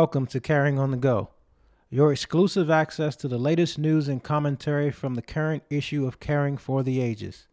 [0.00, 1.28] welcome to Caring on the Go,
[1.90, 6.56] your exclusive access to the latest news and commentary from the current issue of Caring
[6.56, 7.46] for the Ages,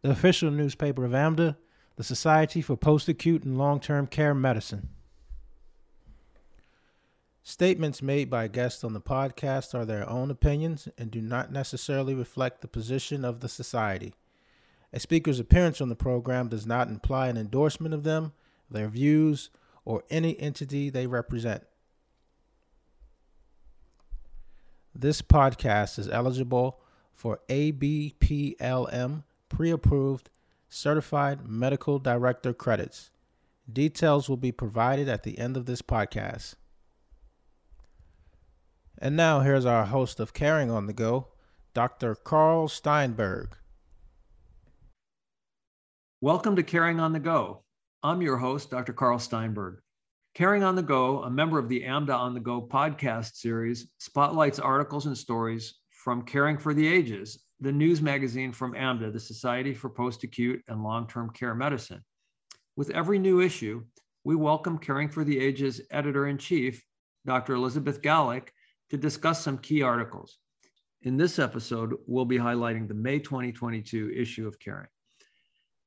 [0.00, 1.56] the official newspaper of AMDA,
[1.96, 4.88] the Society for Post Acute and Long Term Care Medicine.
[7.42, 12.14] Statements made by guests on the podcast are their own opinions and do not necessarily
[12.14, 14.14] reflect the position of the Society.
[14.90, 18.32] A speaker's appearance on the program does not imply an endorsement of them,
[18.70, 19.50] their views,
[19.84, 21.64] or any entity they represent.
[24.94, 26.80] This podcast is eligible
[27.14, 30.30] for ABPLM pre approved
[30.68, 33.10] certified medical director credits.
[33.72, 36.54] Details will be provided at the end of this podcast.
[38.98, 41.28] And now here's our host of Caring on the Go,
[41.72, 42.16] Dr.
[42.16, 43.56] Carl Steinberg.
[46.20, 47.62] Welcome to Caring on the Go.
[48.02, 48.92] I'm your host, Dr.
[48.92, 49.80] Carl Steinberg.
[50.40, 54.58] Caring on the Go, a member of the AMDA on the Go podcast series, spotlights
[54.58, 59.74] articles and stories from Caring for the Ages, the news magazine from AMDA, the Society
[59.74, 62.02] for Post Acute and Long Term Care Medicine.
[62.74, 63.84] With every new issue,
[64.24, 66.82] we welcome Caring for the Ages editor in chief,
[67.26, 67.52] Dr.
[67.52, 68.48] Elizabeth Galik,
[68.88, 70.38] to discuss some key articles.
[71.02, 74.88] In this episode, we'll be highlighting the May 2022 issue of Caring.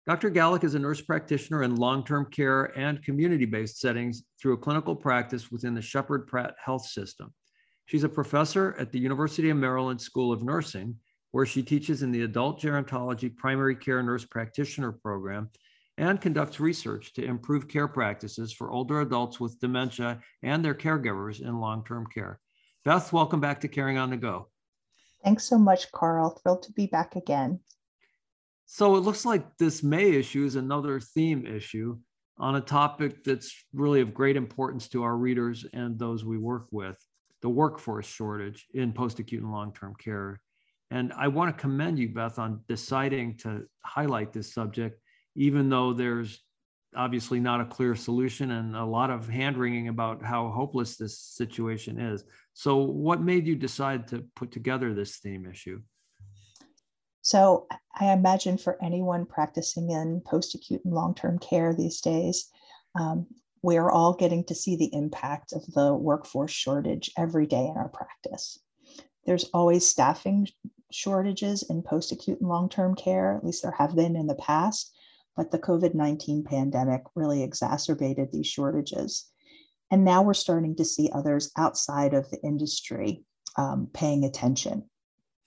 [0.05, 0.29] Dr.
[0.29, 4.57] Galik is a nurse practitioner in long term care and community based settings through a
[4.57, 7.33] clinical practice within the Sheppard Pratt Health System.
[7.85, 10.97] She's a professor at the University of Maryland School of Nursing,
[11.31, 15.49] where she teaches in the Adult Gerontology Primary Care Nurse Practitioner Program
[15.97, 21.41] and conducts research to improve care practices for older adults with dementia and their caregivers
[21.41, 22.41] in long term care.
[22.83, 24.49] Beth, welcome back to Caring on the Go.
[25.23, 26.31] Thanks so much, Carl.
[26.31, 27.61] Thrilled to be back again.
[28.65, 31.97] So it looks like this May issue is another theme issue
[32.37, 36.67] on a topic that's really of great importance to our readers and those we work
[36.71, 36.97] with
[37.41, 40.41] the workforce shortage in post acute and long term care.
[40.89, 44.99] And I want to commend you, Beth, on deciding to highlight this subject,
[45.35, 46.41] even though there's
[46.95, 51.19] obviously not a clear solution and a lot of hand wringing about how hopeless this
[51.19, 52.23] situation is.
[52.53, 55.81] So, what made you decide to put together this theme issue?
[57.23, 62.49] So I imagine for anyone practicing in post acute and long term care these days,
[62.99, 63.27] um,
[63.61, 67.77] we are all getting to see the impact of the workforce shortage every day in
[67.77, 68.59] our practice.
[69.25, 70.49] There's always staffing
[70.91, 74.35] shortages in post acute and long term care, at least there have been in the
[74.35, 74.93] past,
[75.37, 79.31] but the COVID 19 pandemic really exacerbated these shortages.
[79.89, 83.23] And now we're starting to see others outside of the industry
[83.57, 84.89] um, paying attention.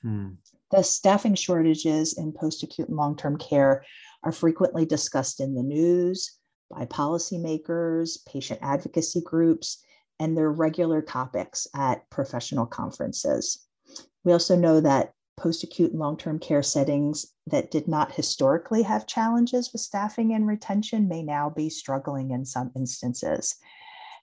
[0.00, 0.34] Hmm.
[0.70, 3.84] The staffing shortages in post acute and long term care
[4.22, 6.38] are frequently discussed in the news
[6.70, 9.84] by policymakers, patient advocacy groups,
[10.18, 13.66] and they're regular topics at professional conferences.
[14.24, 18.82] We also know that post acute and long term care settings that did not historically
[18.82, 23.56] have challenges with staffing and retention may now be struggling in some instances.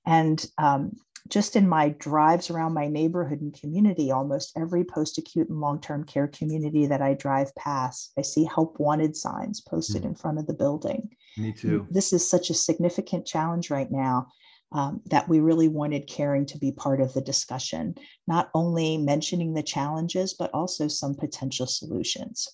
[0.05, 0.97] And um,
[1.29, 5.79] just in my drives around my neighborhood and community, almost every post acute and long
[5.79, 10.07] term care community that I drive past, I see help wanted signs posted mm.
[10.07, 11.09] in front of the building.
[11.37, 11.87] Me too.
[11.89, 14.27] This is such a significant challenge right now.
[14.71, 17.93] Um, that we really wanted caring to be part of the discussion,
[18.25, 22.47] not only mentioning the challenges, but also some potential solutions.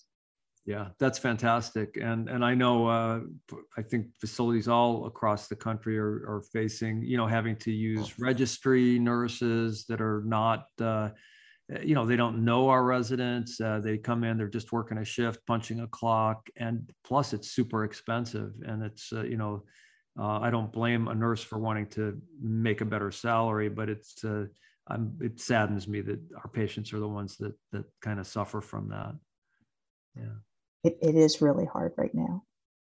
[0.70, 1.98] Yeah, that's fantastic.
[2.00, 3.20] And and I know uh,
[3.76, 8.20] I think facilities all across the country are, are facing, you know, having to use
[8.20, 11.08] registry nurses that are not, uh,
[11.82, 13.60] you know, they don't know our residents.
[13.60, 17.50] Uh, they come in, they're just working a shift, punching a clock, and plus it's
[17.50, 18.52] super expensive.
[18.64, 19.64] And it's, uh, you know,
[20.16, 24.24] uh, I don't blame a nurse for wanting to make a better salary, but it's,
[24.24, 24.44] uh,
[24.86, 28.60] I'm, it saddens me that our patients are the ones that that kind of suffer
[28.60, 29.14] from that.
[30.14, 30.38] Yeah
[30.84, 32.44] it, it is really hard right now.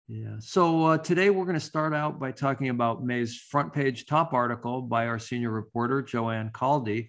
[0.09, 0.37] Yeah.
[0.39, 4.33] So uh, today we're going to start out by talking about May's front page top
[4.33, 7.09] article by our senior reporter, Joanne Kaldy,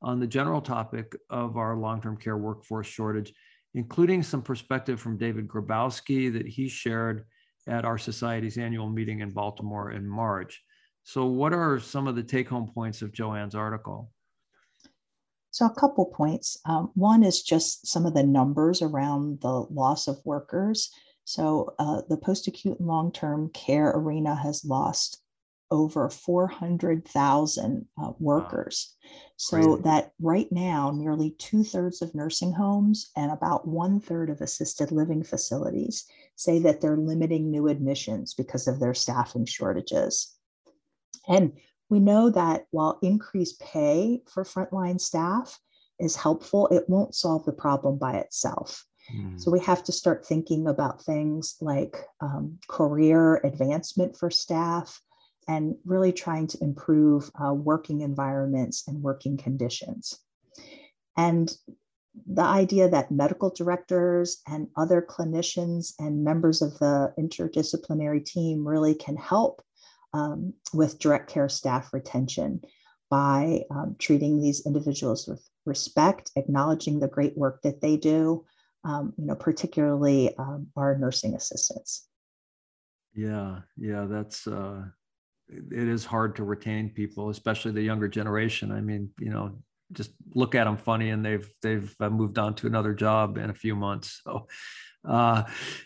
[0.00, 3.32] on the general topic of our long term care workforce shortage,
[3.74, 7.26] including some perspective from David Grabowski that he shared
[7.66, 10.62] at our society's annual meeting in Baltimore in March.
[11.02, 14.12] So, what are some of the take home points of Joanne's article?
[15.50, 16.58] So, a couple points.
[16.66, 20.90] Um, one is just some of the numbers around the loss of workers.
[21.24, 25.22] So, uh, the post acute and long term care arena has lost
[25.70, 28.94] over 400,000 uh, workers.
[29.02, 29.10] Wow.
[29.36, 29.82] So, Crazy.
[29.82, 34.92] that right now, nearly two thirds of nursing homes and about one third of assisted
[34.92, 36.06] living facilities
[36.36, 40.36] say that they're limiting new admissions because of their staffing shortages.
[41.28, 41.52] And
[41.88, 45.58] we know that while increased pay for frontline staff
[45.98, 48.84] is helpful, it won't solve the problem by itself.
[49.14, 49.40] Mm.
[49.40, 55.00] So we have to start thinking about things like um, career advancement for staff
[55.48, 60.18] and really trying to improve uh, working environments and working conditions.
[61.16, 61.54] And
[62.26, 68.94] the idea that medical directors and other clinicians and members of the interdisciplinary team really
[68.94, 69.62] can help
[70.16, 72.62] um, with direct care staff retention
[73.10, 78.44] by um, treating these individuals with respect, acknowledging the great work that they do,
[78.84, 82.08] um, you know, particularly um, our nursing assistants.
[83.14, 84.84] Yeah, yeah, that's uh,
[85.48, 88.72] it is hard to retain people, especially the younger generation.
[88.72, 89.58] I mean, you know,
[89.92, 93.50] just look at them funny and they've they've uh, moved on to another job in
[93.50, 94.22] a few months.
[94.24, 94.48] So
[95.06, 95.44] uh,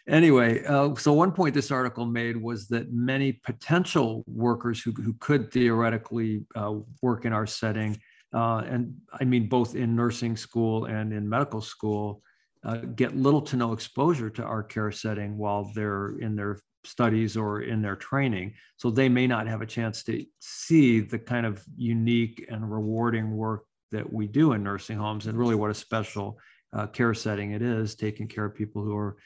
[0.09, 5.15] anyway, uh, so one point this article made was that many potential workers who, who
[5.21, 7.99] could theoretically uh, work in our setting,
[8.35, 12.23] uh, and I mean both in nursing school and in medical school,
[12.65, 17.37] uh, get little to no exposure to our care setting while they're in their studies
[17.37, 18.55] or in their training.
[18.77, 23.37] So they may not have a chance to see the kind of unique and rewarding
[23.37, 26.39] work that we do in nursing homes and really what a special
[26.73, 29.17] uh, care setting it is, taking care of people who are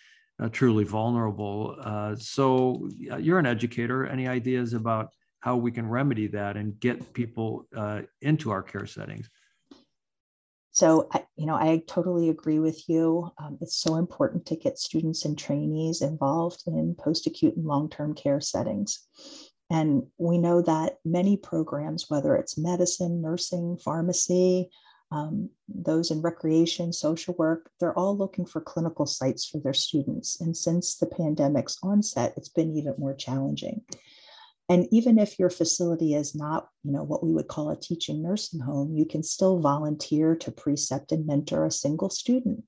[0.41, 1.77] uh, truly vulnerable.
[1.81, 4.07] Uh, so you're an educator.
[4.07, 5.11] Any ideas about
[5.41, 9.29] how we can remedy that and get people uh, into our care settings?
[10.71, 13.31] So, you know, I totally agree with you.
[13.39, 17.89] Um, it's so important to get students and trainees involved in post acute and long
[17.89, 19.07] term care settings.
[19.71, 24.71] And we know that many programs, whether it's medicine, nursing, pharmacy,
[25.15, 30.41] um, those in recreation, social work, they're all looking for clinical sites for their students.
[30.41, 33.83] And since the pandemic's onset, it's been even more challenging.
[34.69, 38.23] And even if your facility is not, you know, what we would call a teaching
[38.23, 42.65] nursing home, you can still volunteer to precept and mentor a single student.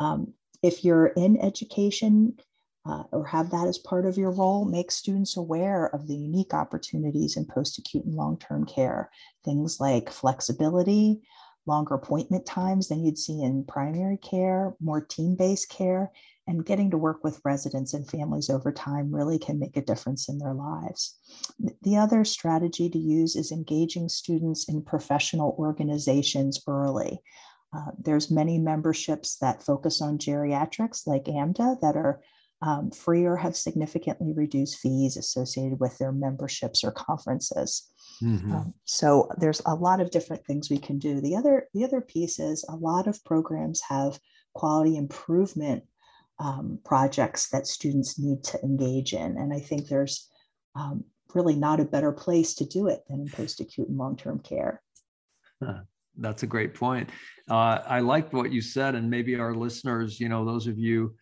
[0.00, 0.32] Um,
[0.64, 2.36] if you're in education
[2.84, 6.52] uh, or have that as part of your role, make students aware of the unique
[6.52, 9.10] opportunities in post acute and long term care.
[9.44, 11.20] Things like flexibility,
[11.66, 16.12] longer appointment times than you'd see in primary care, more team based care,
[16.46, 20.28] and getting to work with residents and families over time really can make a difference
[20.28, 21.18] in their lives.
[21.82, 27.20] The other strategy to use is engaging students in professional organizations early.
[27.76, 32.20] Uh, there's many memberships that focus on geriatrics like AMDA that are
[32.62, 37.90] um, free or have significantly reduced fees associated with their memberships or conferences.
[38.22, 38.52] Mm-hmm.
[38.52, 41.20] Um, so there's a lot of different things we can do.
[41.20, 44.18] The other the other piece is a lot of programs have
[44.54, 45.84] quality improvement
[46.38, 50.28] um, projects that students need to engage in, and I think there's
[50.74, 51.04] um,
[51.34, 54.38] really not a better place to do it than in post acute and long term
[54.40, 54.82] care.
[56.18, 57.10] That's a great point.
[57.50, 61.14] Uh, I liked what you said, and maybe our listeners, you know, those of you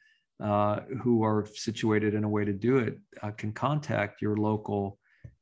[0.43, 4.99] uh, who are situated in a way to do it, uh, can contact your local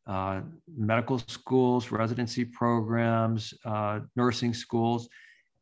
[0.06, 0.40] uh,
[0.76, 5.08] medical schools, residency programs, uh, nursing schools,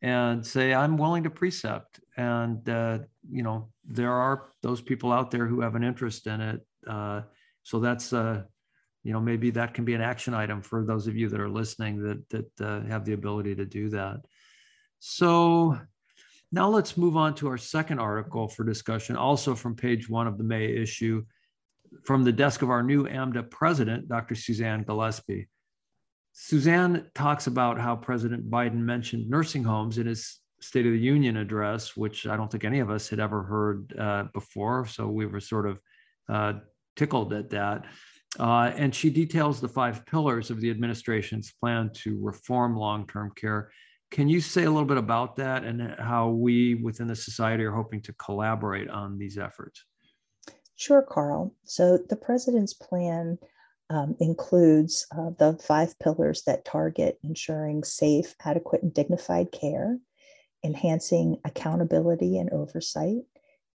[0.02, 2.00] and say, I'm willing to precept.
[2.16, 3.00] And, uh,
[3.30, 6.60] you know, there are those people out there who have an interest in it.
[6.86, 7.22] Uh,
[7.62, 8.42] so that's, uh,
[9.02, 11.50] you know, maybe that can be an action item for those of you that are
[11.50, 14.20] listening that, that uh, have the ability to do that.
[15.00, 15.78] So
[16.52, 20.36] now let's move on to our second article for discussion, also from page one of
[20.38, 21.24] the May issue
[22.04, 24.34] from the desk of our new AMDA president, Dr.
[24.34, 25.48] Suzanne Gillespie.
[26.32, 31.38] Suzanne talks about how President Biden mentioned nursing homes in his State of the Union
[31.38, 34.86] address, which I don't think any of us had ever heard uh, before.
[34.86, 35.80] So we were sort of
[36.28, 36.60] uh,
[36.96, 37.86] tickled at that.
[38.38, 43.32] Uh, and she details the five pillars of the administration's plan to reform long term
[43.34, 43.70] care.
[44.10, 47.72] Can you say a little bit about that and how we within the society are
[47.72, 49.84] hoping to collaborate on these efforts?
[50.80, 51.54] Sure, Carl.
[51.64, 53.38] So the president's plan
[53.90, 59.98] um, includes uh, the five pillars that target ensuring safe, adequate, and dignified care,
[60.64, 63.24] enhancing accountability and oversight,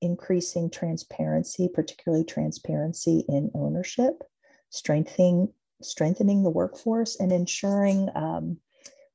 [0.02, 4.24] increasing transparency, particularly transparency in ownership,
[4.72, 8.58] strengthening strengthening the workforce, and ensuring um,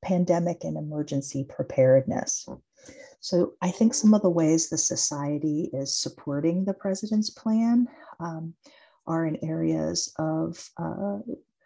[0.00, 2.48] pandemic and emergency preparedness.
[3.20, 7.86] So I think some of the ways the society is supporting the president's plan
[8.18, 8.54] um,
[9.06, 11.18] are in areas of uh,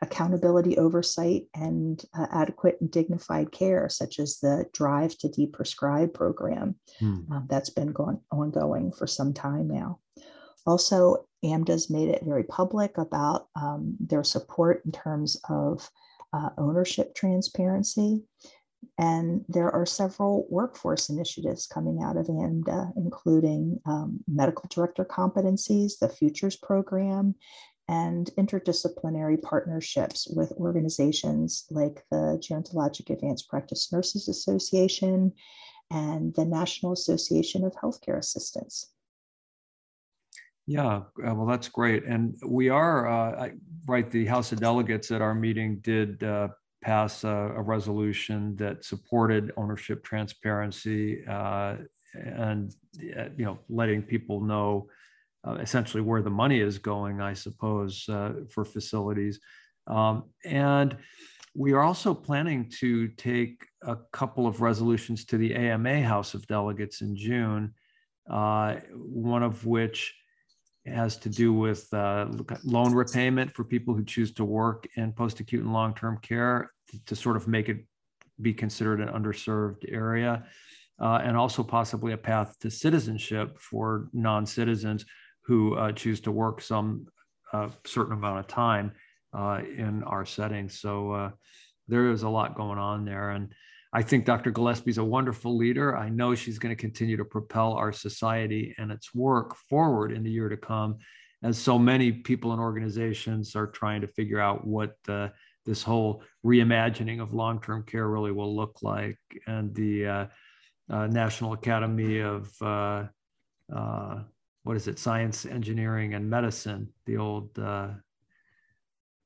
[0.03, 6.75] accountability oversight and uh, adequate and dignified care, such as the Drive to Deprescribe program
[6.99, 7.21] hmm.
[7.33, 9.99] um, that's been going, ongoing for some time now.
[10.67, 15.91] Also, AMDA's made it very public about um, their support in terms of
[16.33, 18.25] uh, ownership transparency.
[18.99, 25.99] And there are several workforce initiatives coming out of AMDA, including um, medical director competencies,
[25.99, 27.35] the Futures Program,
[27.89, 35.33] and interdisciplinary partnerships with organizations like the Gerontologic Advanced Practice Nurses Association
[35.91, 38.91] and the National Association of Healthcare Assistants.
[40.67, 42.05] Yeah, uh, well, that's great.
[42.05, 43.51] And we are, uh,
[43.87, 46.49] right, the House of Delegates at our meeting did uh,
[46.85, 51.77] pass a, a, resolution that supported ownership transparency uh,
[52.15, 52.75] and,
[53.17, 54.87] uh, you know, letting people know
[55.47, 58.05] uh, essentially where the money is going, I suppose,
[58.51, 59.41] for facilities.
[59.87, 60.97] Um, and
[61.55, 66.47] we are also planning to take a couple of resolutions to the AMA House of
[66.47, 67.73] Delegates in June,
[68.27, 70.15] one of which
[70.87, 72.27] has to do with uh,
[72.65, 77.17] loan repayment for people who choose to work in post-acute and long-term care to, to,
[77.17, 77.87] sort of make it
[78.41, 80.45] be considered an underserved area,
[81.01, 85.05] uh, and also possibly a path to citizenship for non-citizens
[85.43, 87.07] who uh, choose to work some
[87.53, 88.93] uh, certain amount of time
[89.33, 90.69] uh, in our setting.
[90.69, 91.31] So uh,
[91.89, 93.55] there is a lot going on there, and
[93.97, 94.51] I think Dr.
[94.51, 95.97] Gillespie is a wonderful leader.
[95.97, 100.25] I know she's going to continue to propel our society and its work forward in
[100.25, 100.99] the year to come,
[101.45, 105.29] as so many people and organizations are trying to figure out what uh,
[105.65, 109.19] this whole reimagining of long-term care really will look like.
[109.47, 110.27] And the uh,
[110.91, 113.05] uh, National Academy of uh,
[113.73, 114.23] uh,
[114.65, 117.91] what is it, Science, Engineering, and Medicine, the old uh,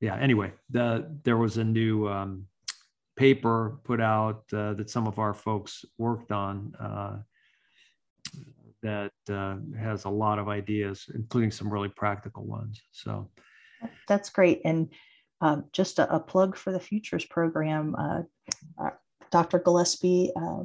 [0.00, 0.16] yeah.
[0.16, 2.46] Anyway, the there was a new um,
[3.18, 7.16] paper put out uh, that some of our folks worked on uh,
[8.82, 12.80] that uh, has a lot of ideas, including some really practical ones.
[12.92, 13.28] So
[14.06, 14.60] that's great.
[14.64, 14.88] And
[15.40, 17.94] um, just a, a, plug for the Futures program.
[17.96, 18.22] Uh,
[18.80, 18.90] uh,
[19.30, 19.58] Dr.
[19.58, 20.62] Gillespie uh,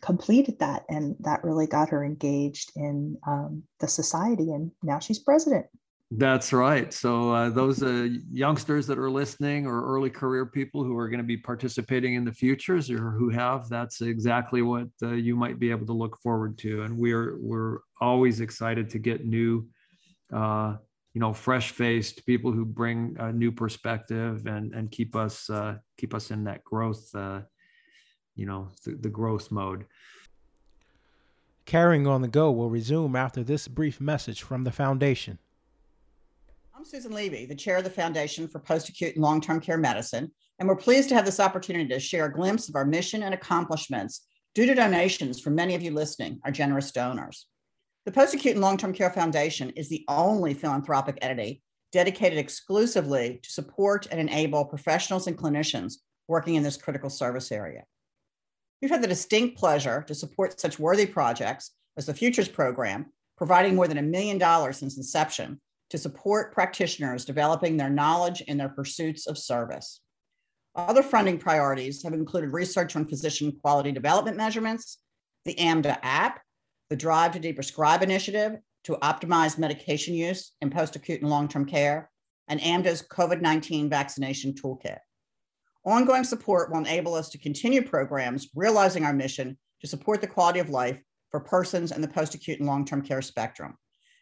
[0.00, 4.52] completed that, and that really got her engaged in um, the society.
[4.52, 5.66] And now she's president.
[6.12, 6.92] That's right.
[6.92, 11.18] So uh, those uh, youngsters that are listening, or early career people who are going
[11.18, 15.58] to be participating in the futures, or who have, that's exactly what uh, you might
[15.58, 16.82] be able to look forward to.
[16.82, 19.66] And we're we're always excited to get new,
[20.32, 20.76] uh,
[21.12, 25.74] you know, fresh faced people who bring a new perspective and and keep us uh,
[25.98, 27.40] keep us in that growth, uh,
[28.36, 29.86] you know, the, the growth mode.
[31.64, 35.40] Caring on the Go will resume after this brief message from the foundation.
[36.86, 40.30] Susan Levy, the chair of the Foundation for Post Acute and Long Term Care Medicine,
[40.60, 43.34] and we're pleased to have this opportunity to share a glimpse of our mission and
[43.34, 44.24] accomplishments
[44.54, 47.46] due to donations from many of you listening, our generous donors.
[48.04, 53.40] The Post Acute and Long Term Care Foundation is the only philanthropic entity dedicated exclusively
[53.42, 55.94] to support and enable professionals and clinicians
[56.28, 57.82] working in this critical service area.
[58.80, 63.74] We've had the distinct pleasure to support such worthy projects as the Futures Program, providing
[63.74, 68.68] more than a million dollars since inception to support practitioners developing their knowledge in their
[68.68, 70.00] pursuits of service.
[70.74, 74.98] Other funding priorities have included research on physician quality development measurements,
[75.44, 76.40] the AMDA app,
[76.90, 81.64] the Drive to Deprescribe initiative to optimize medication use in post acute and long term
[81.64, 82.10] care,
[82.48, 84.98] and AMDA's COVID 19 vaccination toolkit.
[85.84, 90.58] Ongoing support will enable us to continue programs realizing our mission to support the quality
[90.58, 91.00] of life
[91.30, 93.76] for persons in the post acute and long term care spectrum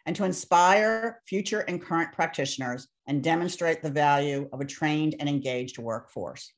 [0.06, 5.28] and to inspire future and current practitioners and demonstrate the value of a trained and
[5.28, 6.52] engaged workforce.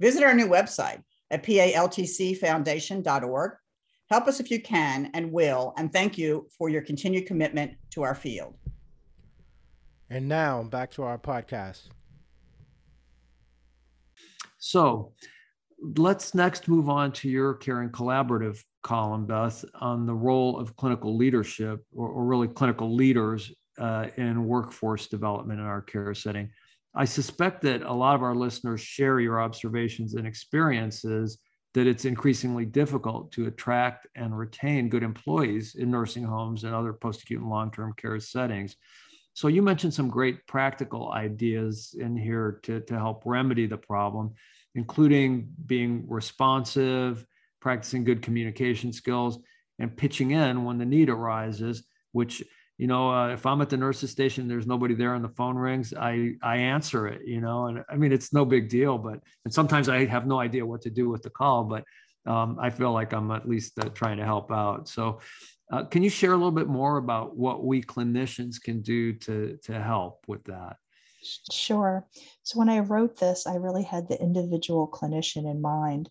[0.00, 3.52] Visit our new website at paltcfoundation.org.
[4.10, 8.02] Help us if you can and will, and thank you for your continued commitment to
[8.02, 8.54] our field.
[10.10, 11.88] And now back to our podcast.
[14.58, 15.14] So
[15.82, 21.16] let's next move on to your Caring Collaborative column, Beth, on the role of clinical
[21.16, 26.50] leadership or, or really clinical leaders uh, in workforce development in our care setting.
[26.94, 31.38] I suspect that a lot of our listeners share your observations and experiences
[31.74, 36.92] that it's increasingly difficult to attract and retain good employees in nursing homes and other
[36.92, 38.76] post acute and long term care settings.
[39.34, 44.34] So, you mentioned some great practical ideas in here to, to help remedy the problem,
[44.74, 47.26] including being responsive,
[47.60, 49.38] practicing good communication skills
[49.78, 52.42] and pitching in when the need arises which
[52.78, 55.56] you know uh, if i'm at the nurse's station there's nobody there and the phone
[55.56, 59.20] rings i i answer it you know and i mean it's no big deal but
[59.44, 61.84] and sometimes i have no idea what to do with the call but
[62.26, 64.88] um, i feel like i'm at least uh, trying to help out.
[64.88, 65.20] So
[65.72, 69.58] uh, can you share a little bit more about what we clinicians can do to
[69.64, 70.76] to help with that
[71.50, 72.06] Sure.
[72.42, 76.10] So when I wrote this, I really had the individual clinician in mind,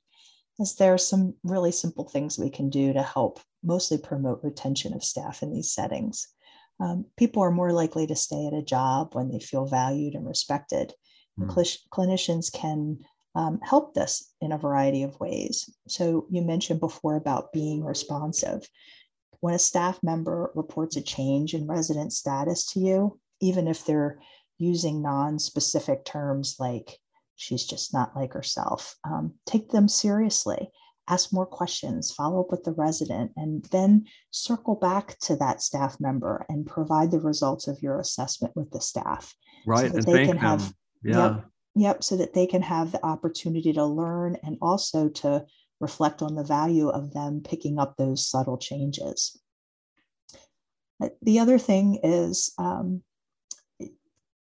[0.60, 4.94] as there are some really simple things we can do to help mostly promote retention
[4.94, 6.27] of staff in these settings.
[6.80, 10.25] Um, people are more likely to stay at a job when they feel valued and
[10.25, 10.94] respected.
[11.39, 11.44] Mm.
[11.44, 13.00] And cl- clinicians can
[13.36, 15.70] um, help this in a variety of ways.
[15.88, 18.68] So, you mentioned before about being responsive.
[19.39, 24.20] When a staff member reports a change in resident status to you, even if they're
[24.62, 26.98] using non specific terms like
[27.36, 30.70] she's just not like herself, um, take them seriously.
[31.08, 36.00] Ask more questions, follow up with the resident, and then circle back to that staff
[36.00, 39.34] member and provide the results of your assessment with the staff.
[39.65, 39.91] Right.
[39.91, 40.38] So and they can them.
[40.38, 41.18] have yeah.
[41.18, 42.03] Yep, yep.
[42.03, 45.46] So that they can have the opportunity to learn and also to
[45.80, 49.38] reflect on the value of them picking up those subtle changes.
[51.24, 53.01] The other thing is um,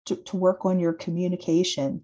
[0.07, 2.03] to, to work on your communication.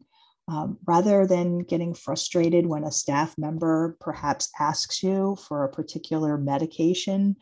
[0.48, 6.36] Um, rather than getting frustrated when a staff member perhaps asks you for a particular
[6.36, 7.36] medication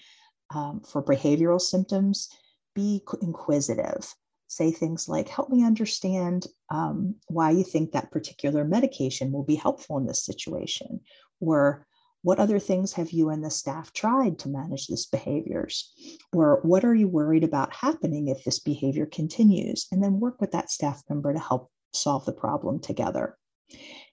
[0.55, 2.29] um, for behavioral symptoms,
[2.75, 4.15] be inquisitive.
[4.49, 9.57] Say things like, Help me understand um, why you think that particular medication will be
[9.57, 11.01] helpful in this situation.
[11.41, 11.87] Or,
[12.23, 15.93] what other things have you and the staff tried to manage this behaviors?
[16.33, 19.87] Or what are you worried about happening if this behavior continues?
[19.93, 23.37] And then work with that staff member to help solve the problem together.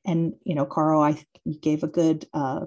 [0.06, 1.24] And, you know, Carl, I
[1.62, 2.66] gave a good uh,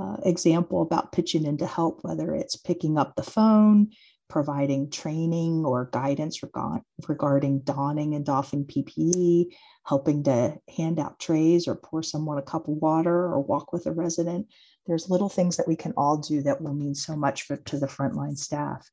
[0.00, 3.90] uh, example about pitching in to help, whether it's picking up the phone,
[4.30, 9.46] providing training or guidance reg- regarding donning and doffing PPE,
[9.90, 13.86] helping to hand out trays or pour someone a cup of water or walk with
[13.86, 14.46] a resident.
[14.86, 17.76] There's little things that we can all do that will mean so much for, to
[17.76, 18.88] the frontline staff.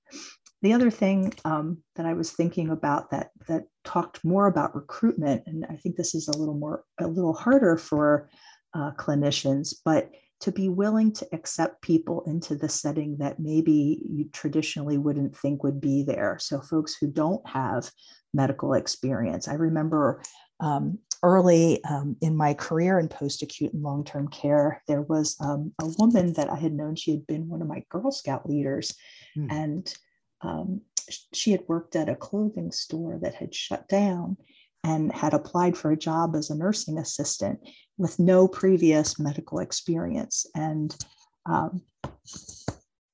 [0.63, 5.43] The other thing um, that I was thinking about that that talked more about recruitment,
[5.45, 8.27] and I think this is a little more a little harder for
[8.73, 14.29] uh, clinicians, but to be willing to accept people into the setting that maybe you
[14.33, 16.37] traditionally wouldn't think would be there.
[16.39, 17.91] So, folks who don't have
[18.33, 19.47] medical experience.
[19.47, 20.21] I remember
[20.59, 25.35] um, early um, in my career in post acute and long term care, there was
[25.39, 26.95] um, a woman that I had known.
[26.95, 28.95] She had been one of my Girl Scout leaders,
[29.37, 29.51] mm.
[29.51, 29.93] and
[30.41, 30.81] um,
[31.33, 34.37] she had worked at a clothing store that had shut down
[34.83, 37.59] and had applied for a job as a nursing assistant
[37.97, 40.45] with no previous medical experience.
[40.55, 40.95] And
[41.45, 41.81] um,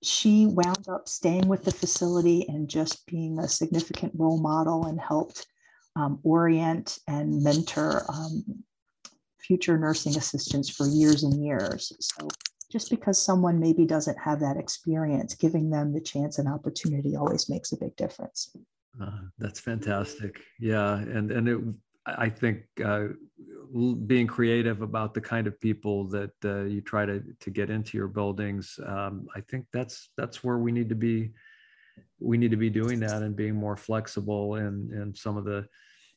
[0.04, 5.00] she wound up staying with the facility and just being a significant role model and
[5.00, 5.48] helped
[5.96, 8.44] um, orient and mentor um,
[9.40, 11.92] future nursing assistants for years and years.
[12.00, 12.28] So
[12.72, 17.50] just because someone maybe doesn't have that experience, giving them the chance and opportunity always
[17.50, 18.56] makes a big difference.
[19.02, 20.42] Uh, that's fantastic.
[20.60, 21.60] Yeah, and and it,
[22.06, 23.08] I think uh,
[24.08, 27.98] being creative about the kind of people that uh, you try to to get into
[27.98, 31.32] your buildings, um, I think that's that's where we need to be.
[32.20, 35.68] We need to be doing that and being more flexible in in some of the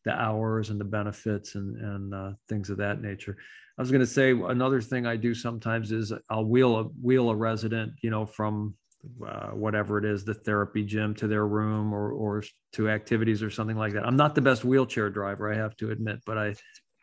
[0.07, 3.37] the hours and the benefits and and uh, things of that nature.
[3.77, 7.29] I was going to say another thing I do sometimes is I'll wheel a wheel
[7.29, 8.75] a resident, you know, from
[9.27, 13.51] uh, whatever it is, the therapy gym to their room or or to activities or
[13.51, 14.07] something like that.
[14.07, 16.55] I'm not the best wheelchair driver, I have to admit, but I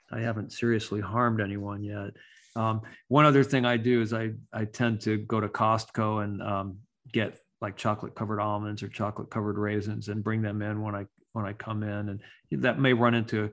[0.09, 2.11] I haven't seriously harmed anyone yet.
[2.55, 6.41] Um, one other thing I do is I I tend to go to Costco and
[6.41, 6.77] um,
[7.11, 11.05] get like chocolate covered almonds or chocolate covered raisins and bring them in when I
[11.34, 12.22] when I come in, and
[12.63, 13.52] that may run into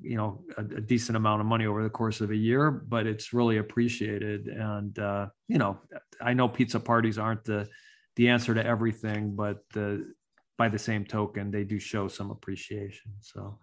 [0.00, 3.06] you know a, a, decent amount of money over the course of a year but
[3.06, 4.46] it's really appreciated.
[4.46, 5.78] And uh, you know
[6.22, 7.68] i know pizza parties aren't the
[8.16, 10.12] the answer to everything but the
[10.56, 13.12] by the same token they do show some appreciation.
[13.20, 13.58] So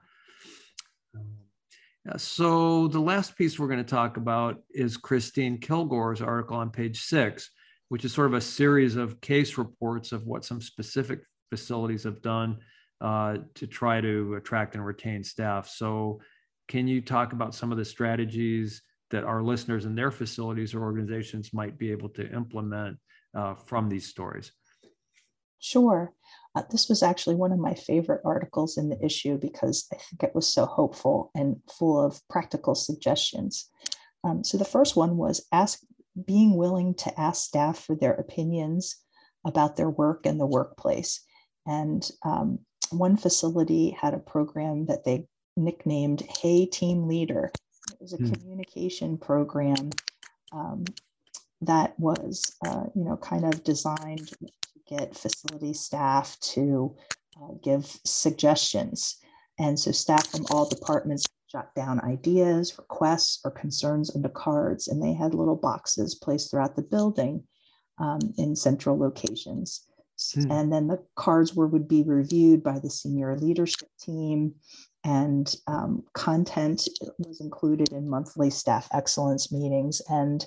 [1.15, 1.27] um,
[2.05, 6.69] yeah, so the last piece we're going to talk about is christine kilgore's article on
[6.69, 7.51] page six
[7.89, 12.21] which is sort of a series of case reports of what some specific facilities have
[12.21, 12.57] done
[13.01, 15.67] uh, to try to attract and retain staff.
[15.69, 16.21] So,
[16.67, 20.81] can you talk about some of the strategies that our listeners in their facilities or
[20.81, 22.97] organizations might be able to implement
[23.35, 24.51] uh, from these stories?
[25.59, 26.13] Sure.
[26.55, 30.23] Uh, this was actually one of my favorite articles in the issue because I think
[30.23, 33.69] it was so hopeful and full of practical suggestions.
[34.23, 35.79] Um, so the first one was ask
[36.25, 38.97] being willing to ask staff for their opinions
[39.45, 41.23] about their work and the workplace.
[41.65, 42.59] And um,
[42.91, 47.51] one facility had a program that they nicknamed Hey Team Leader.
[47.91, 48.39] It was a mm.
[48.39, 49.89] communication program
[50.51, 50.85] um,
[51.61, 54.37] that was, uh, you know, kind of designed to
[54.87, 56.95] get facility staff to
[57.41, 59.17] uh, give suggestions.
[59.59, 65.01] And so staff from all departments jot down ideas, requests, or concerns into cards, and
[65.01, 67.43] they had little boxes placed throughout the building
[67.99, 69.86] um, in central locations.
[70.33, 70.51] Hmm.
[70.51, 74.55] And then the cards were would be reviewed by the senior leadership team,
[75.03, 76.87] and um, content
[77.19, 80.01] was included in monthly staff excellence meetings.
[80.09, 80.45] And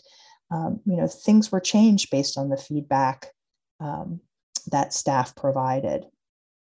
[0.51, 3.29] um, you know things were changed based on the feedback
[3.79, 4.21] um,
[4.71, 6.07] that staff provided.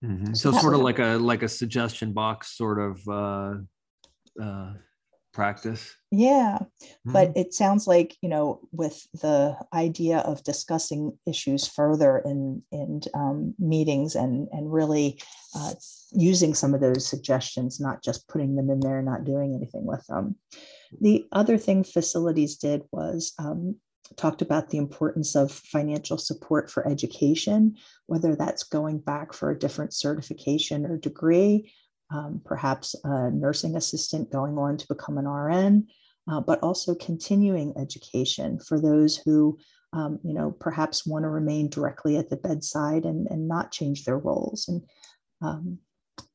[0.04, 0.34] Mm-hmm.
[0.34, 3.54] So, so sort of like a like a suggestion box sort of uh,
[4.42, 4.74] uh,
[5.34, 5.96] practice.
[6.12, 7.14] Yeah, mm-hmm.
[7.14, 13.02] but it sounds like you know with the idea of discussing issues further in in
[13.14, 15.22] um, meetings and and really
[15.56, 15.74] uh,
[16.12, 20.06] using some of those suggestions, not just putting them in there, not doing anything with
[20.08, 20.36] them.
[21.00, 23.78] The other thing facilities did was um,
[24.18, 27.76] talked about the importance of financial support for education,
[28.08, 31.72] whether that's going back for a different certification or degree,
[32.12, 35.88] um, perhaps a nursing assistant going on to become an RN,
[36.30, 39.58] uh, but also continuing education for those who,
[39.94, 44.04] um, you know, perhaps want to remain directly at the bedside and, and not change
[44.04, 44.68] their roles.
[44.68, 44.82] And
[45.42, 45.80] um,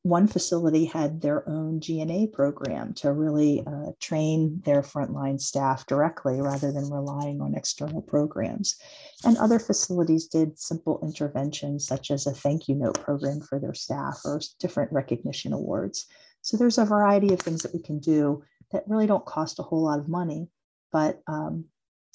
[0.03, 6.41] one facility had their own GNA program to really uh, train their frontline staff directly
[6.41, 8.77] rather than relying on external programs.
[9.25, 13.73] And other facilities did simple interventions such as a thank you note program for their
[13.73, 16.07] staff or different recognition awards.
[16.41, 19.63] So there's a variety of things that we can do that really don't cost a
[19.63, 20.47] whole lot of money,
[20.91, 21.65] but um,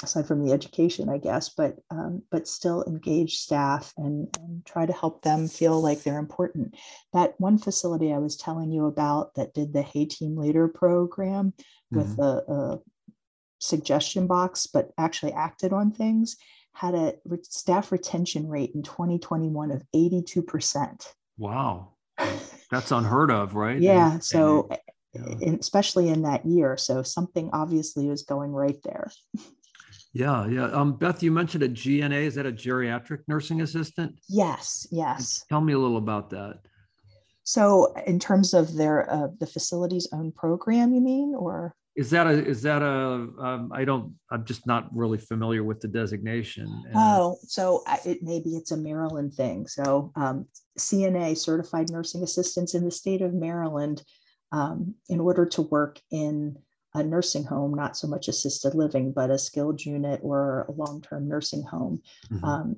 [0.03, 4.87] aside from the education, I guess, but um, but still engage staff and, and try
[4.87, 6.75] to help them feel like they're important.
[7.12, 11.55] That one facility I was telling you about that did the Hey Team Leader program
[11.93, 11.99] mm-hmm.
[11.99, 12.79] with a, a,
[13.62, 16.37] suggestion box, but actually acted on things,
[16.75, 21.07] had a re- staff retention rate in 2021 of 82%.
[21.38, 21.91] Wow.
[22.71, 23.81] That's unheard of, right?
[23.81, 24.15] Yeah.
[24.15, 24.69] And, so,
[25.15, 25.55] and, yeah.
[25.61, 26.77] especially in that year.
[26.77, 29.12] So, something obviously was going right there.
[30.12, 30.66] Yeah, yeah.
[30.66, 32.27] Um, Beth, you mentioned a GNA.
[32.27, 34.18] Is that a geriatric nursing assistant?
[34.29, 35.44] Yes, yes.
[35.48, 36.61] Tell me a little about that.
[37.44, 42.27] So, in terms of their uh, the facility's own program, you mean, or is that
[42.27, 42.87] a is that a?
[43.38, 44.14] Um, I don't.
[44.31, 46.66] I'm just not really familiar with the designation.
[46.87, 46.94] And...
[46.94, 49.66] Oh, so it maybe it's a Maryland thing.
[49.66, 50.46] So, um,
[50.79, 54.03] CNA, Certified Nursing Assistants in the state of Maryland,
[54.53, 56.57] um, in order to work in
[56.94, 61.00] a nursing home, not so much assisted living, but a skilled unit or a long
[61.00, 62.02] term nursing home.
[62.31, 62.44] Mm-hmm.
[62.44, 62.76] Um,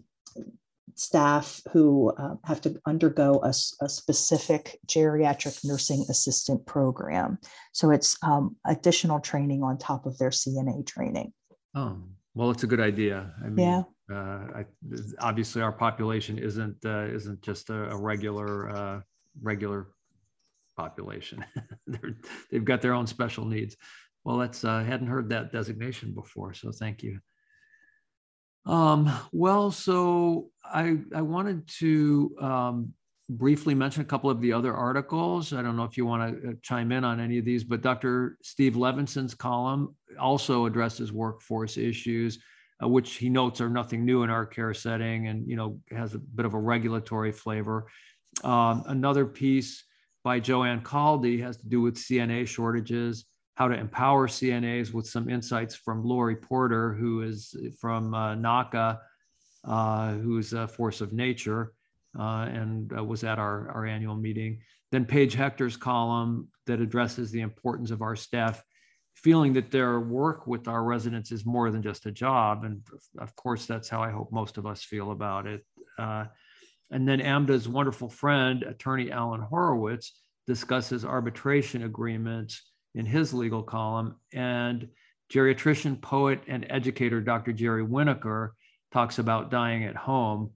[0.96, 7.38] staff who uh, have to undergo a, a, specific geriatric nursing assistant program.
[7.72, 11.32] So it's um, additional training on top of their CNA training.
[11.74, 11.98] Oh,
[12.34, 13.32] well, it's a good idea.
[13.44, 13.82] I mean, yeah.
[14.10, 14.64] Uh, I,
[15.18, 19.00] obviously, our population isn't uh, isn't just a, a regular uh,
[19.42, 19.88] regular
[20.76, 21.44] population.
[21.86, 21.98] they
[22.52, 23.76] have got their own special needs.
[24.24, 27.20] Well, that's uh, I hadn't heard that designation before, so thank you.
[28.66, 32.94] Um, well, so I I wanted to um,
[33.28, 35.52] briefly mention a couple of the other articles.
[35.52, 37.82] I don't know if you want to uh, chime in on any of these, but
[37.82, 38.38] Dr.
[38.42, 42.38] Steve Levenson's column also addresses workforce issues,
[42.82, 46.14] uh, which he notes are nothing new in our care setting, and you know has
[46.14, 47.88] a bit of a regulatory flavor.
[48.42, 49.84] Um, another piece
[50.24, 55.30] by Joanne Kaldy has to do with CNA shortages how to empower CNAs with some
[55.30, 58.98] insights from Lori Porter, who is from uh, NAHCA,
[59.64, 61.72] uh, who's a force of nature
[62.18, 64.60] uh, and uh, was at our, our annual meeting.
[64.90, 68.62] Then Paige Hector's column that addresses the importance of our staff
[69.14, 72.64] feeling that their work with our residents is more than just a job.
[72.64, 72.82] And
[73.18, 75.64] of course, that's how I hope most of us feel about it.
[75.98, 76.24] Uh,
[76.90, 80.12] and then AMDA's wonderful friend, attorney Alan Horowitz,
[80.46, 82.60] discusses arbitration agreements
[82.94, 84.16] in his legal column.
[84.32, 84.88] And
[85.32, 87.52] geriatrician, poet, and educator Dr.
[87.52, 88.50] Jerry Winakur
[88.92, 90.50] talks about dying at home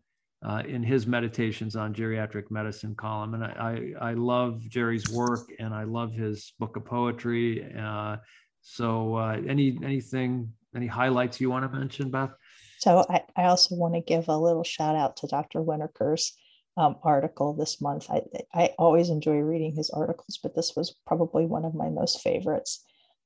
[0.44, 3.34] uh, in his meditations on geriatric medicine column.
[3.34, 7.74] And I, I, I, love Jerry's work and I love his book of poetry.
[7.76, 8.18] Uh,
[8.60, 12.30] so uh, any anything, any highlights you want to mention, Beth?
[12.78, 15.60] So I, I also want to give a little shout out to Dr.
[15.60, 16.34] Winakur's
[16.78, 18.08] um, article this month.
[18.08, 18.22] I,
[18.54, 22.84] I always enjoy reading his articles, but this was probably one of my most favorites.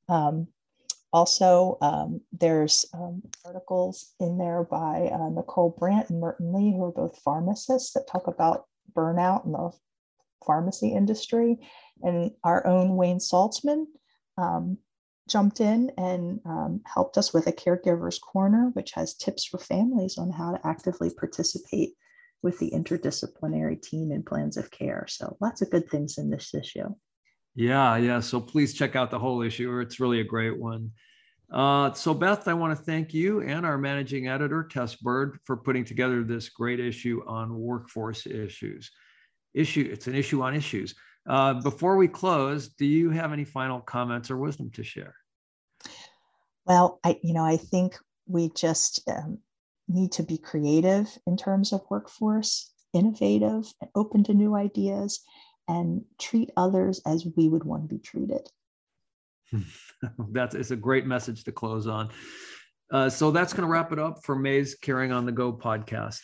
[0.08, 0.48] Um,
[1.12, 6.84] also, um, there's um, articles in there by uh, Nicole Brandt and Merton Lee, who
[6.84, 8.64] are both pharmacists that talk about
[8.96, 9.70] burnout in the
[10.46, 11.58] pharmacy industry.
[12.02, 13.84] And our own Wayne Saltsman
[14.38, 14.78] um,
[15.28, 20.16] jumped in and um, helped us with a caregiver's corner, which has tips for families
[20.16, 21.92] on how to actively participate
[22.42, 25.06] with the interdisciplinary team and plans of care.
[25.08, 26.88] So lots of good things in this issue.
[27.54, 28.20] Yeah, yeah.
[28.20, 29.78] So please check out the whole issue.
[29.80, 30.90] It's really a great one.
[31.52, 35.56] Uh, so Beth, I want to thank you and our managing editor, Tess Bird, for
[35.56, 38.90] putting together this great issue on workforce issues.
[39.52, 40.94] Issue, it's an issue on issues.
[41.28, 45.14] Uh, before we close, do you have any final comments or wisdom to share?
[46.64, 49.38] Well, I, you know, I think we just um,
[49.88, 55.20] need to be creative in terms of workforce, innovative, and open to new ideas,
[55.68, 58.48] and treat others as we would want to be treated.
[60.30, 62.10] that's it's a great message to close on.
[62.90, 66.20] Uh, so that's going to wrap it up for May's Caring on the Go podcast.